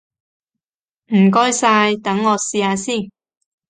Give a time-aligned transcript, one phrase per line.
[1.13, 3.11] 唔該晒，等我試下先！